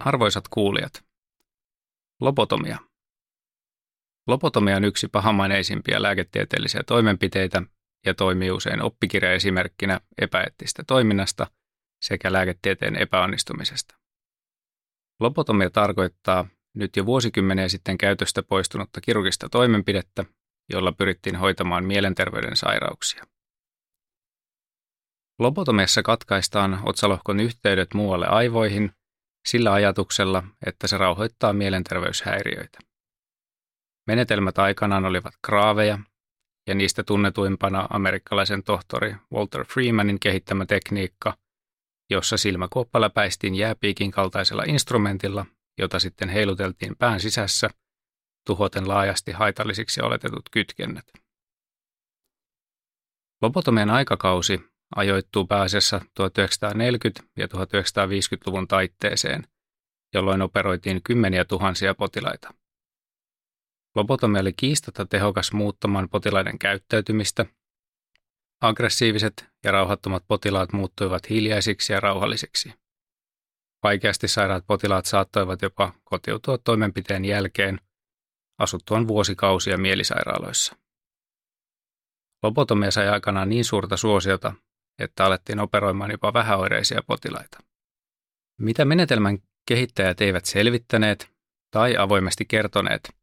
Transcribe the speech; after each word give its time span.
Arvoisat 0.00 0.48
kuulijat, 0.48 1.04
lobotomia. 2.20 2.78
Lobotomia 4.26 4.76
on 4.76 4.84
yksi 4.84 5.08
pahamaineisimpia 5.08 6.02
lääketieteellisiä 6.02 6.82
toimenpiteitä 6.86 7.62
ja 8.06 8.14
toimii 8.14 8.50
usein 8.50 8.82
oppikirjaesimerkkinä 8.82 10.00
epäeettistä 10.18 10.84
toiminnasta 10.86 11.46
sekä 12.02 12.32
lääketieteen 12.32 12.96
epäonnistumisesta. 12.96 13.98
Lobotomia 15.20 15.70
tarkoittaa 15.70 16.48
nyt 16.74 16.96
jo 16.96 17.06
vuosikymmeniä 17.06 17.68
sitten 17.68 17.98
käytöstä 17.98 18.42
poistunutta 18.42 19.00
kirurgista 19.00 19.48
toimenpidettä, 19.48 20.24
jolla 20.72 20.92
pyrittiin 20.92 21.36
hoitamaan 21.36 21.84
mielenterveyden 21.84 22.56
sairauksia. 22.56 23.24
Lobotomiassa 25.38 26.02
katkaistaan 26.02 26.80
otsalohkon 26.84 27.40
yhteydet 27.40 27.94
muualle 27.94 28.26
aivoihin 28.26 28.92
sillä 29.46 29.72
ajatuksella, 29.72 30.42
että 30.66 30.86
se 30.86 30.98
rauhoittaa 30.98 31.52
mielenterveyshäiriöitä. 31.52 32.78
Menetelmät 34.06 34.58
aikanaan 34.58 35.04
olivat 35.04 35.34
kraaveja, 35.46 35.98
ja 36.68 36.74
niistä 36.74 37.02
tunnetuimpana 37.02 37.86
amerikkalaisen 37.90 38.62
tohtori 38.62 39.14
Walter 39.34 39.64
Freemanin 39.64 40.20
kehittämä 40.20 40.66
tekniikka, 40.66 41.36
jossa 42.10 42.36
silmäkuoppa 42.36 43.00
läpäistiin 43.00 43.54
jääpiikin 43.54 44.10
kaltaisella 44.10 44.62
instrumentilla, 44.66 45.46
jota 45.78 45.98
sitten 45.98 46.28
heiluteltiin 46.28 46.96
pään 46.96 47.20
sisässä, 47.20 47.70
tuhoten 48.46 48.88
laajasti 48.88 49.32
haitallisiksi 49.32 50.00
oletetut 50.00 50.48
kytkennät. 50.50 51.04
Lobotomian 53.42 53.90
aikakausi 53.90 54.67
ajoittuu 54.96 55.46
pääasiassa 55.46 55.98
1940- 55.98 57.26
ja 57.36 57.46
1950-luvun 57.46 58.68
taitteeseen, 58.68 59.46
jolloin 60.14 60.42
operoitiin 60.42 61.02
kymmeniä 61.02 61.44
tuhansia 61.44 61.94
potilaita. 61.94 62.54
Lobotomia 63.94 64.40
oli 64.40 64.52
kiistata 64.52 65.06
tehokas 65.06 65.52
muuttamaan 65.52 66.08
potilaiden 66.08 66.58
käyttäytymistä. 66.58 67.46
Aggressiiviset 68.60 69.46
ja 69.64 69.72
rauhattomat 69.72 70.24
potilaat 70.28 70.72
muuttuivat 70.72 71.30
hiljaisiksi 71.30 71.92
ja 71.92 72.00
rauhallisiksi. 72.00 72.74
Vaikeasti 73.82 74.28
sairaat 74.28 74.66
potilaat 74.66 75.06
saattoivat 75.06 75.62
jopa 75.62 75.92
kotiutua 76.04 76.58
toimenpiteen 76.58 77.24
jälkeen 77.24 77.80
asuttuaan 78.58 79.08
vuosikausia 79.08 79.78
mielisairaaloissa. 79.78 80.76
Lobotomia 82.42 82.90
sai 82.90 83.08
aikanaan 83.08 83.48
niin 83.48 83.64
suurta 83.64 83.96
suosiota, 83.96 84.52
että 84.98 85.24
alettiin 85.24 85.60
operoimaan 85.60 86.10
jopa 86.10 86.32
vähäoireisia 86.32 87.02
potilaita. 87.06 87.58
Mitä 88.58 88.84
menetelmän 88.84 89.38
kehittäjät 89.66 90.20
eivät 90.20 90.44
selvittäneet 90.44 91.30
tai 91.70 91.96
avoimesti 91.96 92.44
kertoneet, 92.44 93.14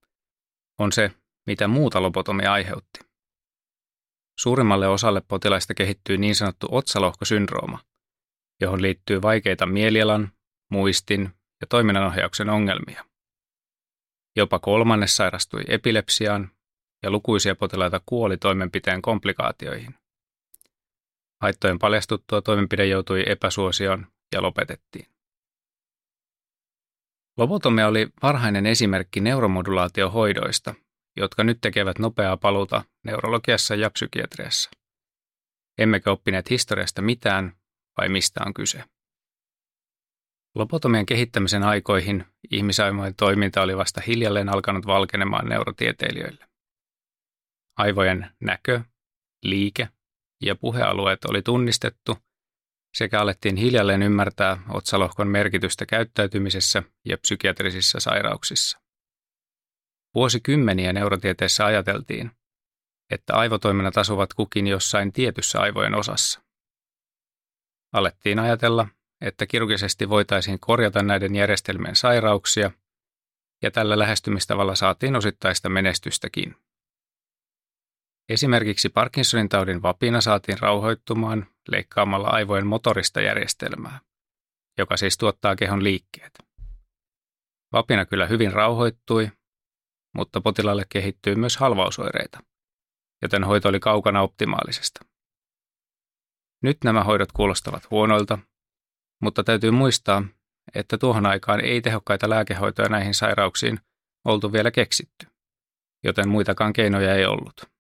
on 0.79 0.91
se, 0.91 1.11
mitä 1.47 1.67
muuta 1.67 2.01
lobotomia 2.01 2.53
aiheutti. 2.53 2.99
Suurimmalle 4.39 4.87
osalle 4.87 5.21
potilaista 5.21 5.73
kehittyy 5.73 6.17
niin 6.17 6.35
sanottu 6.35 6.67
otsalohkosyndrooma, 6.71 7.79
johon 8.61 8.81
liittyy 8.81 9.21
vaikeita 9.21 9.65
mielialan, 9.65 10.31
muistin 10.71 11.21
ja 11.61 11.67
toiminnanohjauksen 11.67 12.49
ongelmia. 12.49 13.05
Jopa 14.35 14.59
kolmannes 14.59 15.15
sairastui 15.15 15.61
epilepsiaan 15.67 16.51
ja 17.03 17.11
lukuisia 17.11 17.55
potilaita 17.55 18.01
kuoli 18.05 18.37
toimenpiteen 18.37 19.01
komplikaatioihin. 19.01 19.95
Haittojen 21.45 21.79
paljastuttua 21.79 22.41
toimenpide 22.41 22.85
joutui 22.85 23.23
epäsuosioon 23.27 24.07
ja 24.33 24.41
lopetettiin. 24.41 25.07
Lobotomia 27.37 27.87
oli 27.87 28.07
varhainen 28.21 28.65
esimerkki 28.65 29.19
neuromodulaatiohoidoista, 29.19 30.75
jotka 31.17 31.43
nyt 31.43 31.57
tekevät 31.61 31.99
nopeaa 31.99 32.37
paluuta 32.37 32.83
neurologiassa 33.03 33.75
ja 33.75 33.89
psykiatriassa. 33.89 34.69
Emmekö 35.77 36.11
oppineet 36.11 36.49
historiasta 36.49 37.01
mitään 37.01 37.53
vai 37.97 38.09
mistä 38.09 38.39
on 38.45 38.53
kyse? 38.53 38.83
Lobotomian 40.55 41.05
kehittämisen 41.05 41.63
aikoihin 41.63 42.25
ihmisaivojen 42.51 43.15
toiminta 43.15 43.61
oli 43.61 43.77
vasta 43.77 44.01
hiljalleen 44.07 44.49
alkanut 44.49 44.85
valkenemaan 44.85 45.49
neurotieteilijöille. 45.49 46.47
Aivojen 47.77 48.31
näkö, 48.41 48.81
liike 49.43 49.89
ja 50.45 50.55
puhealueet 50.55 51.25
oli 51.25 51.41
tunnistettu 51.41 52.17
sekä 52.95 53.21
alettiin 53.21 53.55
hiljalleen 53.55 54.03
ymmärtää 54.03 54.57
otsalohkon 54.69 55.27
merkitystä 55.27 55.85
käyttäytymisessä 55.85 56.83
ja 57.05 57.17
psykiatrisissa 57.17 57.99
sairauksissa. 57.99 58.79
Vuosikymmeniä 60.15 60.93
neurotieteessä 60.93 61.65
ajateltiin, 61.65 62.31
että 63.11 63.35
aivotoiminnat 63.35 63.97
asuvat 63.97 64.33
kukin 64.33 64.67
jossain 64.67 65.13
tietyssä 65.13 65.59
aivojen 65.59 65.95
osassa. 65.95 66.41
Alettiin 67.93 68.39
ajatella, 68.39 68.87
että 69.21 69.45
kirurgisesti 69.45 70.09
voitaisiin 70.09 70.59
korjata 70.59 71.03
näiden 71.03 71.35
järjestelmien 71.35 71.95
sairauksia, 71.95 72.71
ja 73.61 73.71
tällä 73.71 73.99
lähestymistavalla 73.99 74.75
saatiin 74.75 75.15
osittaista 75.15 75.69
menestystäkin. 75.69 76.55
Esimerkiksi 78.29 78.89
Parkinsonin 78.89 79.49
taudin 79.49 79.81
vapina 79.81 80.21
saatiin 80.21 80.59
rauhoittumaan 80.59 81.47
leikkaamalla 81.67 82.27
aivojen 82.27 82.67
motorista 82.67 83.21
järjestelmää, 83.21 83.99
joka 84.77 84.97
siis 84.97 85.17
tuottaa 85.17 85.55
kehon 85.55 85.83
liikkeet. 85.83 86.33
Vapina 87.73 88.05
kyllä 88.05 88.25
hyvin 88.25 88.53
rauhoittui, 88.53 89.31
mutta 90.15 90.41
potilaalle 90.41 90.85
kehittyy 90.89 91.35
myös 91.35 91.57
halvausoireita, 91.57 92.39
joten 93.21 93.43
hoito 93.43 93.69
oli 93.69 93.79
kaukana 93.79 94.21
optimaalisesta. 94.21 95.05
Nyt 96.63 96.77
nämä 96.83 97.03
hoidot 97.03 97.31
kuulostavat 97.31 97.91
huonoilta, 97.91 98.37
mutta 99.21 99.43
täytyy 99.43 99.71
muistaa, 99.71 100.23
että 100.75 100.97
tuohon 100.97 101.25
aikaan 101.25 101.61
ei 101.61 101.81
tehokkaita 101.81 102.29
lääkehoitoja 102.29 102.89
näihin 102.89 103.13
sairauksiin 103.13 103.79
oltu 104.25 104.53
vielä 104.53 104.71
keksitty, 104.71 105.27
joten 106.03 106.29
muitakaan 106.29 106.73
keinoja 106.73 107.15
ei 107.15 107.25
ollut. 107.25 107.74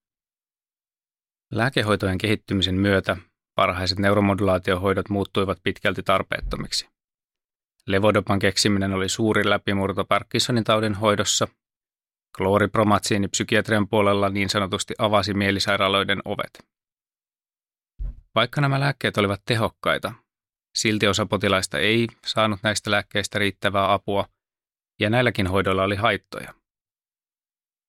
Lääkehoitojen 1.55 2.17
kehittymisen 2.17 2.75
myötä 2.75 3.17
parhaiset 3.55 3.99
neuromodulaatiohoidot 3.99 5.09
muuttuivat 5.09 5.57
pitkälti 5.63 6.03
tarpeettomiksi. 6.03 6.89
Levodopan 7.87 8.39
keksiminen 8.39 8.93
oli 8.93 9.09
suuri 9.09 9.49
läpimurto 9.49 10.05
Parkinsonin 10.05 10.63
taudin 10.63 10.93
hoidossa. 10.93 11.47
Klooripromatsiini 12.37 13.27
psykiatrian 13.27 13.87
puolella 13.87 14.29
niin 14.29 14.49
sanotusti 14.49 14.93
avasi 14.97 15.33
mielisairaaloiden 15.33 16.21
ovet. 16.25 16.65
Vaikka 18.35 18.61
nämä 18.61 18.79
lääkkeet 18.79 19.17
olivat 19.17 19.41
tehokkaita, 19.45 20.13
silti 20.77 21.07
osa 21.07 21.25
potilaista 21.25 21.79
ei 21.79 22.07
saanut 22.25 22.59
näistä 22.63 22.91
lääkkeistä 22.91 23.39
riittävää 23.39 23.93
apua, 23.93 24.25
ja 24.99 25.09
näilläkin 25.09 25.47
hoidoilla 25.47 25.83
oli 25.83 25.95
haittoja. 25.95 26.53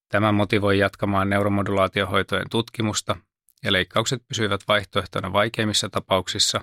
Tämä 0.09 0.33
motivoi 0.33 0.79
jatkamaan 0.79 1.31
neuromodulaatiohoitojen 1.31 2.51
tutkimusta 2.51 3.17
ja 3.63 3.73
leikkaukset 3.73 4.23
pysyivät 4.29 4.61
vaihtoehtona 4.69 5.33
vaikeimmissa 5.33 5.89
tapauksissa, 5.89 6.61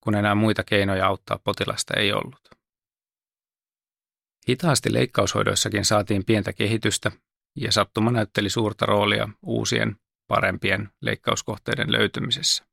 kun 0.00 0.14
enää 0.14 0.34
muita 0.34 0.64
keinoja 0.64 1.06
auttaa 1.06 1.38
potilasta 1.44 1.94
ei 1.96 2.12
ollut. 2.12 2.50
Hitaasti 4.48 4.92
leikkaushoidoissakin 4.92 5.84
saatiin 5.84 6.24
pientä 6.24 6.52
kehitystä 6.52 7.12
ja 7.56 7.72
sattuma 7.72 8.10
näytteli 8.10 8.50
suurta 8.50 8.86
roolia 8.86 9.28
uusien, 9.42 9.96
parempien 10.28 10.88
leikkauskohteiden 11.00 11.92
löytymisessä. 11.92 12.64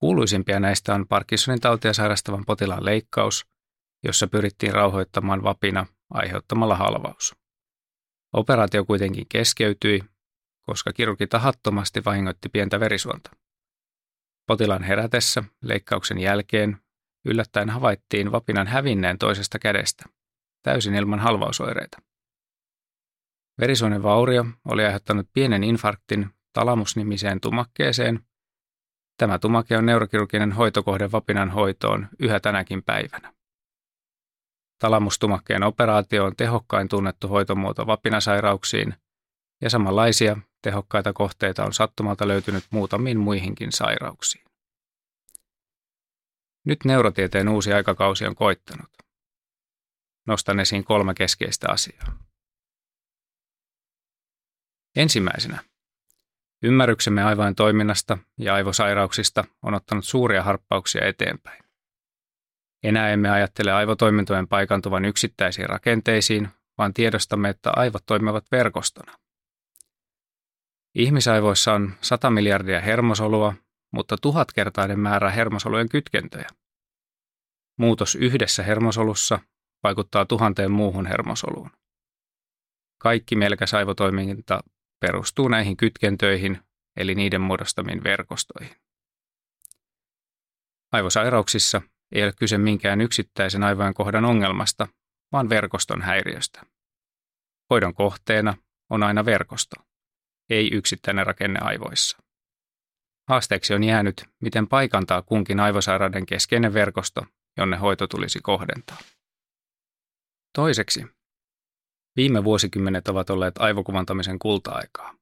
Kuuluisimpia 0.00 0.60
näistä 0.60 0.94
on 0.94 1.08
Parkinsonin 1.08 1.60
tautia 1.60 1.92
sairastavan 1.92 2.44
potilaan 2.44 2.84
leikkaus, 2.84 3.46
jossa 4.04 4.26
pyrittiin 4.26 4.74
rauhoittamaan 4.74 5.42
vapina 5.42 5.86
aiheuttamalla 6.10 6.76
halvaus. 6.76 7.34
Operaatio 8.32 8.84
kuitenkin 8.84 9.26
keskeytyi 9.28 10.00
koska 10.70 10.92
kirurgi 10.92 11.26
tahattomasti 11.26 12.04
vahingoitti 12.04 12.48
pientä 12.48 12.80
verisuonta. 12.80 13.30
Potilaan 14.46 14.82
herätessä 14.82 15.44
leikkauksen 15.62 16.18
jälkeen 16.18 16.78
yllättäen 17.24 17.70
havaittiin 17.70 18.32
vapinan 18.32 18.66
hävinneen 18.66 19.18
toisesta 19.18 19.58
kädestä, 19.58 20.04
täysin 20.62 20.94
ilman 20.94 21.18
halvausoireita. 21.18 21.98
Verisuonen 23.60 24.02
vaurio 24.02 24.44
oli 24.64 24.84
aiheuttanut 24.84 25.26
pienen 25.32 25.64
infarktin 25.64 26.30
talamusnimiseen 26.52 27.40
tumakkeeseen. 27.40 28.20
Tämä 29.16 29.38
tumake 29.38 29.76
on 29.76 29.86
neurokirurginen 29.86 30.52
hoitokohde 30.52 31.12
vapinan 31.12 31.50
hoitoon 31.50 32.08
yhä 32.18 32.40
tänäkin 32.40 32.82
päivänä. 32.82 33.32
Talamustumakkeen 34.78 35.62
operaatio 35.62 36.24
on 36.24 36.36
tehokkain 36.36 36.88
tunnettu 36.88 37.28
hoitomuoto 37.28 37.86
vapinasairauksiin 37.86 38.94
ja 39.62 39.70
samanlaisia 39.70 40.36
tehokkaita 40.62 41.12
kohteita 41.12 41.64
on 41.64 41.72
sattumalta 41.72 42.28
löytynyt 42.28 42.64
muutamiin 42.70 43.20
muihinkin 43.20 43.72
sairauksiin. 43.72 44.44
Nyt 46.64 46.84
neurotieteen 46.84 47.48
uusi 47.48 47.72
aikakausi 47.72 48.26
on 48.26 48.34
koittanut. 48.34 48.90
nostan 50.26 50.60
esiin 50.60 50.84
kolme 50.84 51.14
keskeistä 51.14 51.66
asiaa. 51.70 52.18
Ensimmäisenä. 54.96 55.64
Ymmärryksemme 56.62 57.22
aivojen 57.22 57.54
toiminnasta 57.54 58.18
ja 58.38 58.54
aivosairauksista 58.54 59.44
on 59.62 59.74
ottanut 59.74 60.04
suuria 60.04 60.42
harppauksia 60.42 61.06
eteenpäin. 61.06 61.64
Enää 62.82 63.10
emme 63.10 63.30
ajattele 63.30 63.72
aivotoimintojen 63.72 64.48
paikantuvan 64.48 65.04
yksittäisiin 65.04 65.68
rakenteisiin, 65.68 66.48
vaan 66.78 66.94
tiedostamme, 66.94 67.48
että 67.48 67.72
aivot 67.76 68.02
toimivat 68.06 68.44
verkostona. 68.52 69.12
Ihmisaivoissa 70.94 71.72
on 71.72 71.94
100 72.00 72.30
miljardia 72.30 72.80
hermosolua, 72.80 73.54
mutta 73.92 74.16
tuhatkertainen 74.22 74.98
määrä 74.98 75.30
hermosolujen 75.30 75.88
kytkentöjä. 75.88 76.48
Muutos 77.78 78.14
yhdessä 78.14 78.62
hermosolussa 78.62 79.38
vaikuttaa 79.82 80.24
tuhanteen 80.24 80.70
muuhun 80.70 81.06
hermosoluun. 81.06 81.70
Kaikki 82.98 83.36
melkäs 83.36 83.74
aivotoiminta 83.74 84.60
perustuu 85.00 85.48
näihin 85.48 85.76
kytkentöihin, 85.76 86.60
eli 86.96 87.14
niiden 87.14 87.40
muodostamiin 87.40 88.04
verkostoihin. 88.04 88.76
Aivosairauksissa 90.92 91.82
ei 92.12 92.24
ole 92.24 92.32
kyse 92.38 92.58
minkään 92.58 93.00
yksittäisen 93.00 93.62
aivojen 93.62 93.94
kohdan 93.94 94.24
ongelmasta, 94.24 94.88
vaan 95.32 95.48
verkoston 95.48 96.02
häiriöstä. 96.02 96.62
Hoidon 97.70 97.94
kohteena 97.94 98.54
on 98.90 99.02
aina 99.02 99.24
verkosto, 99.24 99.76
ei 100.50 100.70
yksittäinen 100.72 101.26
rakenne 101.26 101.60
aivoissa. 101.62 102.18
Haasteeksi 103.28 103.74
on 103.74 103.84
jäänyt, 103.84 104.24
miten 104.40 104.68
paikantaa 104.68 105.22
kunkin 105.22 105.60
aivosairauden 105.60 106.26
keskeinen 106.26 106.74
verkosto, 106.74 107.26
jonne 107.56 107.76
hoito 107.76 108.06
tulisi 108.06 108.40
kohdentaa. 108.42 108.98
Toiseksi, 110.54 111.06
viime 112.16 112.44
vuosikymmenet 112.44 113.08
ovat 113.08 113.30
olleet 113.30 113.54
aivokuvantamisen 113.58 114.38
kulta-aikaa. 114.38 115.14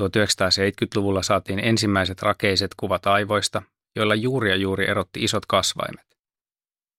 1970-luvulla 0.00 1.22
saatiin 1.22 1.58
ensimmäiset 1.58 2.22
rakeiset 2.22 2.74
kuvat 2.76 3.06
aivoista, 3.06 3.62
joilla 3.96 4.14
juuri 4.14 4.50
ja 4.50 4.56
juuri 4.56 4.88
erotti 4.88 5.24
isot 5.24 5.46
kasvaimet. 5.46 6.06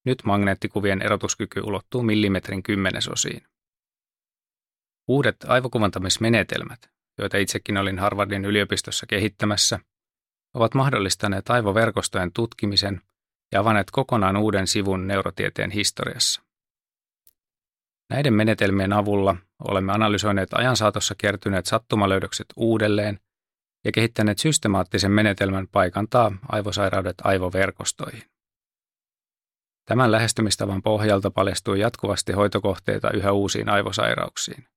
Nyt 0.05 0.23
magneettikuvien 0.23 1.01
erotuskyky 1.01 1.59
ulottuu 1.59 2.03
millimetrin 2.03 2.63
kymmenesosiin. 2.63 3.43
Uudet 5.07 5.35
aivokuvantamismenetelmät, 5.47 6.89
joita 7.17 7.37
itsekin 7.37 7.77
olin 7.77 7.99
Harvardin 7.99 8.45
yliopistossa 8.45 9.05
kehittämässä, 9.05 9.79
ovat 10.53 10.73
mahdollistaneet 10.73 11.49
aivoverkostojen 11.49 12.31
tutkimisen 12.31 13.01
ja 13.51 13.59
avanneet 13.59 13.91
kokonaan 13.91 14.37
uuden 14.37 14.67
sivun 14.67 15.07
neurotieteen 15.07 15.71
historiassa. 15.71 16.41
Näiden 18.09 18.33
menetelmien 18.33 18.93
avulla 18.93 19.35
olemme 19.63 19.93
analysoineet 19.93 20.53
ajan 20.53 20.77
saatossa 20.77 21.15
kertyneet 21.17 21.65
sattumalöydökset 21.65 22.47
uudelleen 22.55 23.19
ja 23.85 23.91
kehittäneet 23.91 24.39
systemaattisen 24.39 25.11
menetelmän 25.11 25.67
paikantaa 25.67 26.31
aivosairaudet 26.49 27.15
aivoverkostoihin. 27.23 28.23
Tämän 29.85 30.11
lähestymistavan 30.11 30.81
pohjalta 30.81 31.31
paljastuu 31.31 31.75
jatkuvasti 31.75 32.33
hoitokohteita 32.33 33.11
yhä 33.11 33.31
uusiin 33.31 33.69
aivosairauksiin. 33.69 34.67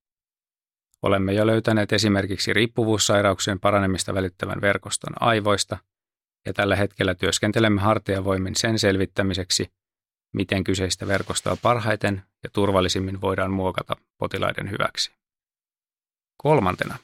Olemme 1.02 1.32
jo 1.32 1.47
löytäneet 1.47 1.93
esimerkiksi 1.93 2.52
riippuvuussairauksien 2.52 3.61
paranemista 3.61 4.14
välittävän 4.14 4.61
verkoston 4.61 5.12
aivoista, 5.20 5.79
ja 6.47 6.52
tällä 6.52 6.76
hetkellä 6.76 7.14
työskentelemme 7.14 7.81
hartiavoimin 7.81 8.56
sen 8.56 8.79
selvittämiseksi, 8.79 9.70
miten 10.32 10.64
kyseistä 10.64 11.06
verkostoa 11.06 11.56
parhaiten 11.62 12.23
ja 12.43 12.50
turvallisimmin 12.52 13.20
voidaan 13.20 13.50
muokata 13.50 13.97
potilaiden 14.19 14.70
hyväksi. 14.70 15.12
Kolmantena. 16.37 16.99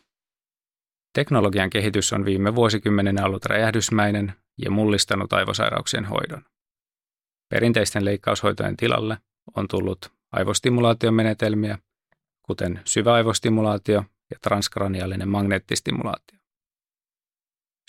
Teknologian 1.13 1.71
kehitys 1.71 2.13
on 2.13 2.25
viime 2.25 2.55
vuosikymmenenä 2.55 3.25
ollut 3.25 3.45
räjähdysmäinen 3.45 4.33
ja 4.65 4.71
mullistanut 4.71 5.33
aivosairauksien 5.33 6.05
hoidon. 6.05 6.45
Perinteisten 7.49 8.05
leikkaushoitojen 8.05 8.77
tilalle 8.77 9.19
on 9.57 9.69
tullut 9.69 10.13
aivostimulaatiomenetelmiä, 10.33 11.79
kuten 12.47 12.83
syväaivostimulaatio 12.85 14.05
ja 14.31 14.37
transkraniaalinen 14.43 15.29
magneettistimulaatio. 15.29 16.39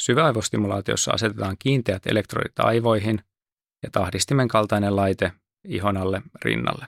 Syväaivostimulaatiossa 0.01 1.12
asetetaan 1.12 1.56
kiinteät 1.59 2.07
elektrodit 2.07 2.59
aivoihin 2.59 3.21
ja 3.83 3.89
tahdistimen 3.92 4.48
kaltainen 4.48 4.95
laite 4.95 5.31
ihon 5.63 5.98
alle 5.98 6.21
rinnalle. 6.42 6.88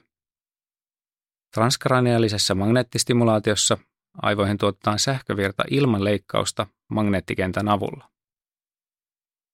Transkraniaalisessa 1.53 2.55
magneettistimulaatiossa 2.55 3.77
aivoihin 4.21 4.57
tuotetaan 4.57 4.99
sähkövirta 4.99 5.63
ilman 5.71 6.03
leikkausta 6.03 6.67
magneettikentän 6.91 7.67
avulla. 7.67 8.09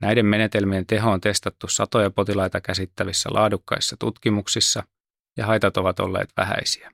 Näiden 0.02 0.26
menetelmien 0.26 0.86
teho 0.86 1.12
on 1.12 1.22
testattu 1.22 1.68
satoja 1.68 2.10
potilaita 2.10 2.62
käsittävissä 2.62 3.30
laadukkaissa 3.34 3.98
tutkimuksissa 4.00 4.84
ja 5.38 5.46
haitat 5.46 5.78
ovat 5.78 6.00
olleet 6.00 6.30
vähäisiä. 6.38 6.92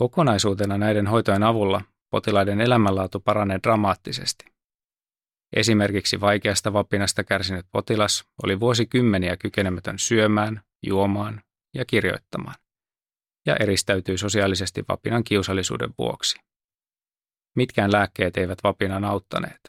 Kokonaisuutena 0.00 0.78
näiden 0.78 1.06
hoitojen 1.06 1.42
avulla 1.42 1.80
potilaiden 2.10 2.60
elämänlaatu 2.60 3.20
paranee 3.20 3.58
dramaattisesti. 3.62 4.44
Esimerkiksi 5.56 6.20
vaikeasta 6.20 6.72
vapinasta 6.72 7.24
kärsinyt 7.24 7.66
potilas 7.72 8.24
oli 8.42 8.60
vuosikymmeniä 8.60 9.36
kykenemätön 9.36 9.98
syömään, 9.98 10.62
juomaan 10.86 11.42
ja 11.74 11.84
kirjoittamaan, 11.84 12.54
ja 13.46 13.56
eristäytyi 13.56 14.18
sosiaalisesti 14.18 14.84
vapinan 14.88 15.24
kiusallisuuden 15.24 15.90
vuoksi. 15.98 16.38
Mitkään 17.56 17.92
lääkkeet 17.92 18.36
eivät 18.36 18.58
vapinan 18.64 19.04
auttaneet. 19.04 19.60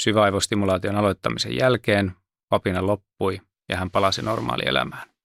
Syväaivostimulaation 0.00 0.96
aloittamisen 0.96 1.56
jälkeen 1.56 2.12
vapina 2.50 2.86
loppui 2.86 3.40
ja 3.68 3.76
hän 3.76 3.90
palasi 3.90 4.22
normaalielämään. 4.22 5.17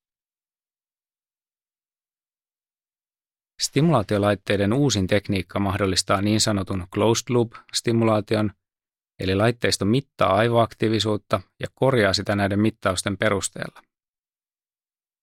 Stimulaatiolaitteiden 3.63 4.73
uusin 4.73 5.07
tekniikka 5.07 5.59
mahdollistaa 5.59 6.21
niin 6.21 6.41
sanotun 6.41 6.87
closed 6.93 7.23
loop-stimulaation, 7.29 8.51
eli 9.19 9.35
laitteisto 9.35 9.85
mittaa 9.85 10.33
aivoaktiivisuutta 10.33 11.41
ja 11.59 11.67
korjaa 11.73 12.13
sitä 12.13 12.35
näiden 12.35 12.59
mittausten 12.59 13.17
perusteella. 13.17 13.81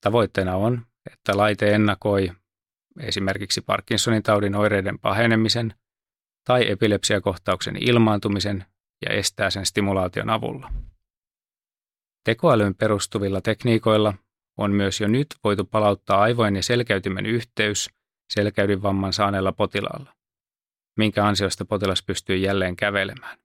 Tavoitteena 0.01 0.57
on, 0.57 0.87
että 1.13 1.37
laite 1.37 1.75
ennakoi 1.75 2.33
esimerkiksi 3.01 3.61
Parkinsonin 3.61 4.23
taudin 4.23 4.55
oireiden 4.55 4.99
pahenemisen 4.99 5.75
tai 6.45 6.71
epilepsiakohtauksen 6.71 7.77
ilmaantumisen 7.81 8.65
ja 9.07 9.15
estää 9.15 9.51
sen 9.51 9.67
stimulaation 9.67 10.31
avulla. 10.31 10.73
Tekoälyyn 12.25 12.75
perustuvilla 12.75 13.41
tekniikoilla 13.41 14.15
on 14.59 14.73
myös 14.73 15.01
jo 15.01 15.09
nyt 15.09 15.27
voitu 15.45 15.65
palauttaa 15.65 16.21
aivojen 16.21 16.57
ja 16.57 16.63
selkäytimen 16.63 17.27
yhteys 17.27 18.00
selkäydinvamman 18.31 19.13
saaneella 19.13 19.53
potilaalla, 19.53 20.15
minkä 20.99 21.27
ansiosta 21.27 21.65
potilas 21.65 22.03
pystyy 22.03 22.37
jälleen 22.37 22.77
kävelemään. 22.77 23.39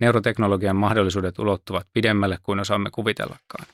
Neuroteknologian 0.00 0.76
mahdollisuudet 0.76 1.38
ulottuvat 1.38 1.88
pidemmälle 1.92 2.38
kuin 2.42 2.60
osaamme 2.60 2.90
kuvitellakaan. 2.90 3.66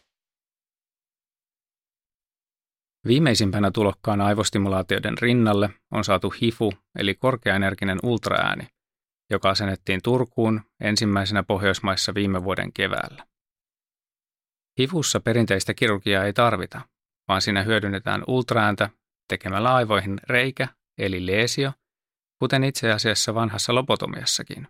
Viimeisimpänä 3.06 3.70
tulokkaana 3.70 4.26
aivostimulaatioiden 4.26 5.18
rinnalle 5.18 5.70
on 5.90 6.04
saatu 6.04 6.30
HIFU 6.30 6.72
eli 6.98 7.14
korkeaenerginen 7.14 7.98
ultraääni, 8.02 8.66
joka 9.30 9.50
asennettiin 9.50 10.00
Turkuun 10.02 10.60
ensimmäisenä 10.80 11.42
Pohjoismaissa 11.42 12.14
viime 12.14 12.44
vuoden 12.44 12.72
keväällä. 12.72 13.26
HIFUssa 14.78 15.20
perinteistä 15.20 15.74
kirurgiaa 15.74 16.24
ei 16.24 16.32
tarvita, 16.32 16.80
vaan 17.28 17.42
siinä 17.42 17.62
hyödynnetään 17.62 18.24
ultraääntä 18.26 18.90
tekemällä 19.28 19.74
aivoihin 19.74 20.20
reikä 20.28 20.68
eli 20.98 21.26
leesio, 21.26 21.72
kuten 22.38 22.64
itse 22.64 22.92
asiassa 22.92 23.34
vanhassa 23.34 23.74
lobotomiassakin. 23.74 24.68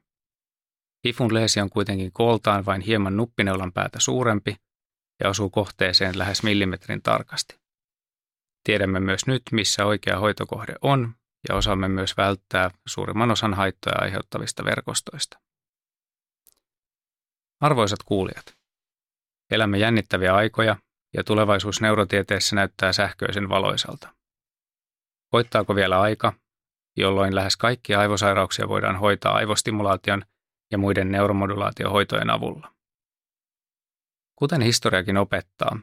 HIFUn 1.04 1.34
leesi 1.34 1.60
on 1.60 1.70
kuitenkin 1.70 2.12
kooltaan 2.12 2.66
vain 2.66 2.80
hieman 2.80 3.16
nuppineulan 3.16 3.72
päätä 3.72 4.00
suurempi 4.00 4.56
ja 5.22 5.28
osuu 5.28 5.50
kohteeseen 5.50 6.18
lähes 6.18 6.42
millimetrin 6.42 7.02
tarkasti. 7.02 7.60
Tiedämme 8.64 9.00
myös 9.00 9.26
nyt, 9.26 9.42
missä 9.52 9.84
oikea 9.86 10.18
hoitokohde 10.18 10.74
on 10.82 11.14
ja 11.48 11.54
osaamme 11.54 11.88
myös 11.88 12.16
välttää 12.16 12.70
suurimman 12.86 13.30
osan 13.30 13.54
haittoja 13.54 13.96
aiheuttavista 13.98 14.64
verkostoista. 14.64 15.38
Arvoisat 17.60 18.02
kuulijat, 18.02 18.56
elämme 19.50 19.78
jännittäviä 19.78 20.34
aikoja 20.34 20.76
ja 21.14 21.24
tulevaisuus 21.24 21.80
neurotieteessä 21.80 22.56
näyttää 22.56 22.92
sähköisen 22.92 23.48
valoisalta. 23.48 24.17
Koittaako 25.30 25.74
vielä 25.74 26.00
aika, 26.00 26.32
jolloin 26.96 27.34
lähes 27.34 27.56
kaikki 27.56 27.94
aivosairauksia 27.94 28.68
voidaan 28.68 28.96
hoitaa 28.96 29.34
aivostimulaation 29.34 30.22
ja 30.70 30.78
muiden 30.78 31.12
neuromodulaatiohoitojen 31.12 32.30
avulla? 32.30 32.74
Kuten 34.36 34.60
historiakin 34.60 35.16
opettaa, 35.16 35.78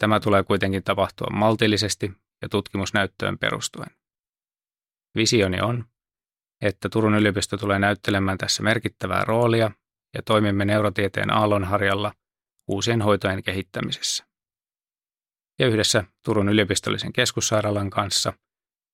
Tämä 0.00 0.20
tulee 0.20 0.42
kuitenkin 0.42 0.82
tapahtua 0.82 1.28
maltillisesti 1.32 2.12
ja 2.42 2.48
tutkimusnäyttöön 2.48 3.38
perustuen. 3.38 3.90
Visioni 5.14 5.60
on, 5.60 5.84
että 6.60 6.88
Turun 6.88 7.14
yliopisto 7.14 7.56
tulee 7.56 7.78
näyttelemään 7.78 8.38
tässä 8.38 8.62
merkittävää 8.62 9.24
roolia 9.24 9.70
ja 10.14 10.22
toimimme 10.22 10.64
neurotieteen 10.64 11.32
aallonharjalla 11.32 12.12
uusien 12.68 13.02
hoitojen 13.02 13.42
kehittämisessä. 13.42 14.24
Ja 15.58 15.66
yhdessä 15.66 16.04
Turun 16.24 16.48
yliopistollisen 16.48 17.12
keskussairaalan 17.12 17.90
kanssa 17.90 18.32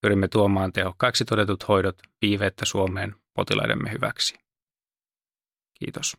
pyrimme 0.01 0.29
tuomaan 0.29 0.73
tehokkaiksi 0.73 1.25
todetut 1.25 1.69
hoidot 1.69 1.99
viiveettä 2.23 2.65
Suomeen 2.65 3.15
potilaidemme 3.35 3.93
hyväksi. 3.93 4.35
Kiitos. 5.79 6.17